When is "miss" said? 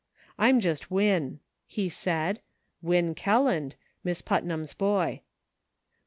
4.03-4.23